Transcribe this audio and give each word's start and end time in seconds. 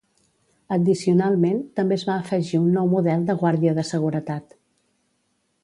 Addicionalment, 0.77 1.59
també 1.79 1.99
es 2.01 2.05
va 2.09 2.15
afegir 2.23 2.61
un 2.63 2.71
nou 2.79 2.89
model 2.95 3.29
de 3.29 3.37
guàrdia 3.43 3.77
de 3.81 3.85
seguretat. 3.91 4.59